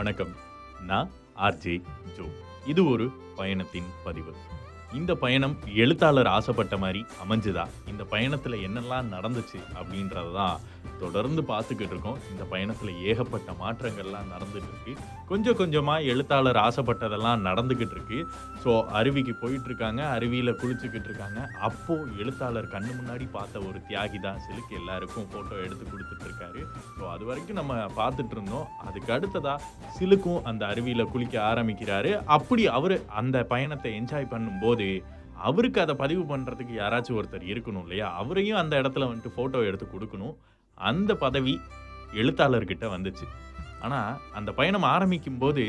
வணக்கம். 0.00 0.30
நான் 0.88 1.08
RJ 1.46 1.74
Joe 2.16 2.26
இது 2.70 2.82
ஒரு 2.90 3.06
பயணத்தின் 3.38 3.88
பதிவு. 4.04 4.32
இந்த 4.98 5.12
பயணம் 5.14 5.54
எழுத்தாளர் 5.82 6.26
ஆசைப்பட்ட 6.26 6.76
மாதிரி 6.76 7.00
அமைஞ்சுதா? 7.22 7.64
இந்த 7.90 8.04
பயணத்தில் 8.04 8.56
என்னெல்லாம் 8.66 9.10
நடந்துச்சு 9.14 9.58
அப்படின்றத 9.78 10.32
தான் 10.38 10.60
தொடர்ந்து 11.02 11.42
பார்த்துக்கிட்டு 11.42 11.94
இருக்கோம். 11.94 12.18
இந்த 12.30 12.44
பயணத்தில் 12.52 12.98
ஏகப்பட்ட 13.10 13.52
மாற்றங்கள்லாம் 13.60 14.32
நடந்துட்டு 14.34 14.70
இருக்கு. 14.72 14.94
கொஞ்சம் 15.30 15.58
கொஞ்சமாக 15.60 16.08
எழுத்தாளர் 16.12 16.60
ஆசைப்பட்டதெல்லாம் 16.66 17.44
நடந்துக்கிட்டு 17.48 17.96
இருக்கு. 17.96 18.18
ஸோ 18.64 18.72
அருவிக்கு 19.00 19.34
போயிட்டுருக்காங்க 19.42 20.02
அருவியில் 20.16 20.58
குளிச்சுக்கிட்டு 20.62 21.08
இருக்காங்க. 21.10 21.40
அப்போது 21.68 22.16
எழுத்தாளர் 22.22 22.72
கண்ணு 22.74 22.92
முன்னாடி 23.00 23.28
பார்த்த 23.36 23.66
ஒரு 23.68 23.80
தியாகி 23.90 24.20
தான் 24.26 24.42
சிலுக்கு 24.46 24.74
எல்லாருக்கும் 24.82 25.28
ஃபோட்டோ 25.32 25.56
எடுத்து 25.66 25.84
கொடுத்துட்ருக்காரு 25.92 26.49
அது 27.20 27.28
வரைக்கும் 27.28 27.58
நம்ம 27.58 27.74
பார்த்துட்டு 27.96 28.34
இருந்தோம் 28.36 28.68
அதுக்கு 28.88 29.10
அடுத்ததா 29.14 29.54
சிலுக்கும் 29.96 30.44
அந்த 30.50 30.62
அருவியில் 30.66 31.10
குளிக்க 31.12 31.34
ஆரம்பிக்கிறாரு. 31.48 32.10
அப்படி 32.36 32.62
அவர் 32.76 32.94
அந்த 33.20 33.36
பயணத்தை 33.50 33.90
என்ஜாய் 33.98 34.28
பண்ணும்போது 34.30 34.86
அவருக்கு 35.48 35.78
அதை 35.80 35.94
பதிவு 35.94 36.22
பண்ணுறதுக்கு 36.30 36.74
யாராச்சும் 36.78 37.18
ஒருத்தர் 37.18 37.44
இருக்கணும் 37.52 37.84
இல்லையா? 37.84 38.06
அவரையும் 38.20 38.60
அந்த 38.62 38.74
இடத்துல 38.82 39.08
வந்துட்டு 39.10 39.34
ஃபோட்டோ 39.36 39.60
எடுத்து 39.68 39.88
கொடுக்கணும். 39.92 40.34
அந்த 40.78 41.14
பதவி 41.24 41.54
எழுத்தாளர்கிட்ட 42.22 42.88
வந்துச்சு. 42.96 43.28
ஆனால் 43.80 44.18
அந்த 44.40 44.52
பயணம் 44.62 44.88
ஆரம்பிக்கும் 44.94 45.40
போது 45.44 45.64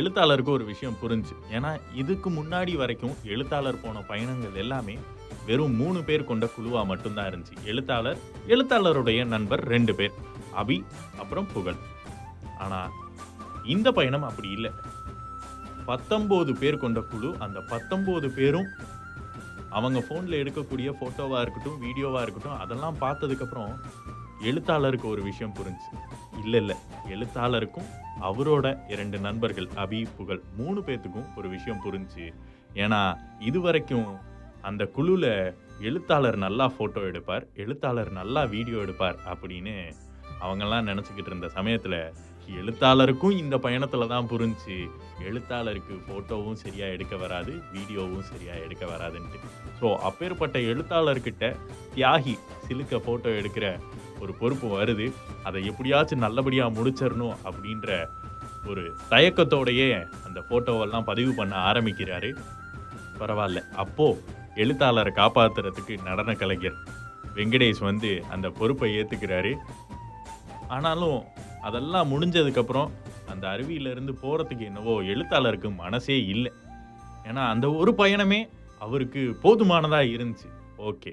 எழுத்தாளருக்கு 0.00 0.56
ஒரு 0.58 0.66
விஷயம் 0.72 1.00
புரிஞ்சு 1.04 1.38
ஏன்னா 1.56 1.72
இதுக்கு 2.02 2.30
முன்னாடி 2.40 2.74
வரைக்கும் 2.84 3.16
எழுத்தாளர் 3.34 3.82
போன 3.86 4.06
பயணங்கள் 4.12 4.60
எல்லாமே 4.64 4.96
வெறும் 5.46 5.78
மூணு 5.84 6.00
பேர் 6.08 6.28
கொண்ட 6.32 6.46
குழுவாக 6.46 6.86
மட்டும்தான் 6.86 7.30
இருந்துச்சு. 7.30 7.56
எழுத்தாளர் 7.70 8.20
எழுத்தாளருடைய 8.54 9.22
நண்பர் 9.36 9.64
ரெண்டு 9.76 9.94
பேர். 9.94 10.14
அபி 10.60 10.78
அப்புறம் 11.22 11.48
புகழ். 11.54 11.80
ஆனால் 12.58 12.90
இந்த 13.74 13.88
பயணம் 13.98 14.26
அப்படி 14.30 14.48
இல்லை. 14.56 14.70
பத்தொம்போது 15.86 16.50
பேர் 16.62 16.82
கொண்ட 16.82 17.00
குழு 17.12 17.30
அந்த 17.44 17.58
பத்தொம்போது 17.72 18.26
பேரும் 18.38 18.68
அவங்க 19.76 19.98
ஃபோனில் 20.06 20.38
எடுக்கக்கூடிய 20.40 20.88
ஃபோட்டோவாக 20.98 21.42
இருக்கட்டும் 21.44 21.78
வீடியோவாக 21.84 22.24
இருக்கட்டும் 22.24 22.60
அதெல்லாம் 22.62 22.98
பார்த்ததுக்கப்புறம் 23.00 23.72
எழுத்தாளருக்கு 24.48 25.06
ஒரு 25.08 25.22
விஷயம் 25.22 25.54
புரிஞ்சு 25.58 25.90
இல்லை 26.42 26.58
இல்லை. 26.60 26.76
எழுத்தாளருக்கும் 27.14 27.88
அவரோட 28.28 28.66
இரண்டு 28.88 29.18
நண்பர்கள் 29.18 29.68
அபி 29.84 30.00
புகழ் 30.16 30.42
மூணு 30.58 30.80
பேர்த்துக்கும் 30.86 31.30
ஒரு 31.36 31.48
விஷயம் 31.48 31.82
புரிஞ்சு 31.84 32.26
ஏன்னா 32.74 33.00
இது 33.48 33.60
வரைக்கும் 33.60 34.08
அந்த 34.68 34.82
குழுவில் 34.96 35.30
எழுத்தாளர் 35.88 36.36
நல்லா 36.36 36.66
ஃபோட்டோ 36.74 37.00
எடுப்பார் 37.10 37.46
எழுத்தாளர் 37.54 38.10
நல்லா 38.20 38.42
வீடியோ 38.54 38.78
எடுப்பார் 38.78 39.18
அப்படின்னு 39.32 39.76
அவங்கெல்லாம் 40.44 40.88
நினச்சிக்கிட்டு 40.90 41.30
இருந்த 41.32 41.48
சமயத்தில் 41.56 41.98
எழுத்தாளருக்கும் 42.60 43.36
இந்த 43.42 43.56
பயணத்தில் 43.64 44.10
தான் 44.12 44.28
புரிஞ்சு 44.30 44.76
எழுத்தாளருக்கு 45.28 45.94
ஃபோட்டோவும் 46.06 46.58
சரியாக 46.62 46.94
எடுக்க 46.96 47.14
வராது 47.16 47.52
வீடியோவும் 47.74 48.26
சரியாக 48.30 48.64
எடுக்க 48.66 48.84
வராதுன்ட்டு. 48.92 49.38
ஸோ 49.80 49.88
அப்பேற்பட்ட 50.08 50.58
எழுத்தாளர்கிட்ட 50.70 51.44
தியாகி 51.94 52.34
சிலுக்க 52.66 53.00
ஃபோட்டோ 53.04 53.30
எடுக்கிற 53.40 53.66
ஒரு 54.22 54.32
பொறுப்பு 54.40 54.66
வருது. 54.76 55.06
அதை 55.48 55.60
எப்படியாச்சும் 55.70 56.24
நல்லபடியாக 56.26 56.74
முடிச்சிடணும் 56.78 57.38
அப்படின்ற 57.48 57.88
ஒரு 58.70 58.82
தயக்கத்தோடையே 59.12 59.88
அந்த 60.26 60.38
ஃபோட்டோவெல்லாம் 60.48 61.08
பதிவு 61.10 61.32
பண்ண 61.40 61.54
ஆரம்பிக்கிறாரு. 61.70 62.30
பரவாயில்ல. 63.20 63.62
அப்போது 63.84 64.20
எழுத்தாளரை 64.62 65.12
காப்பாற்றுறதுக்கு 65.20 65.94
நடன 66.08 66.34
கலைஞர் 66.42 66.78
வெங்கடேஷ் 67.36 67.82
வந்து 67.90 68.10
அந்த 68.34 68.46
பொறுப்பை 68.58 68.90
ஏற்றுக்கிறாரு 68.98 69.52
ஆனாலும் 70.74 71.18
அதெல்லாம் 71.68 72.10
முடிஞ்சதுக்கப்புறம் 72.12 72.90
அந்த 73.32 73.44
அருவியிலேருந்து 73.54 74.12
போகிறதுக்கு 74.22 74.64
என்னவோ 74.70 74.94
எழுத்தாளருக்கு 75.12 75.68
மனசே 75.82 76.16
இல்லை. 76.34 76.52
ஏன்னா 77.28 77.42
அந்த 77.54 77.66
ஒரு 77.80 77.92
பயணமே 78.00 78.40
அவருக்கு 78.84 79.22
போதுமானதாக 79.44 80.12
இருந்துச்சு. 80.14 80.48
ஓகே 80.90 81.12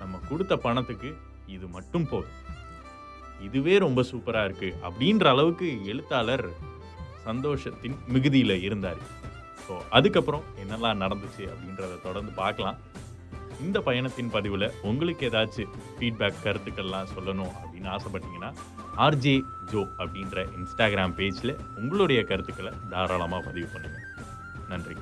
நம்ம 0.00 0.20
கொடுத்த 0.30 0.54
பணத்துக்கு 0.66 1.10
இது 1.54 1.66
மட்டும் 1.76 2.06
போதும். 2.12 2.38
இதுவே 3.46 3.74
ரொம்ப 3.84 4.00
சூப்பராக 4.10 4.48
இருக்குது 4.48 4.78
அப்படின்ற 4.86 5.26
அளவுக்கு 5.34 5.68
எழுத்தாளர் 5.92 6.46
சந்தோஷத்தின் 7.26 7.96
மிகுதியில் 8.14 8.62
இருந்தார். 8.66 9.00
ஸோ 9.64 9.74
அதுக்கப்புறம் 9.98 10.44
என்னெல்லாம் 10.62 11.02
நடந்துச்சு 11.04 11.44
அப்படின்றத 11.52 11.94
தொடர்ந்து 12.06 12.32
பார்க்கலாம். 12.42 12.78
இந்த 13.60 13.80
பயணத்தின் 13.80 14.30
பதிவில் 14.30 14.72
உங்களுக்கு 14.82 15.28
ஏதாச்சும் 15.28 15.74
ஃபீட்பேக் 15.98 16.42
கருத்துக்கள்லாம் 16.44 17.12
சொல்லணும் 17.16 17.54
அப்படின்னு 17.62 17.88
ஆசைப்பட்டீங்கன்னா 17.96 18.50
ஆர்ஜே 18.96 19.36
ஜோ 19.70 19.82
அப்படின்ற 19.98 20.46
இன்ஸ்டாகிராம் 20.58 21.16
பேஜில் 21.18 21.58
உங்களுடைய 21.76 22.24
கருத்துக்களை 22.24 22.72
தாராளமாக 22.90 23.44
பதிவு 23.44 23.68
பண்ணுங்கள் 23.74 24.04
நன்றி. 24.68 24.96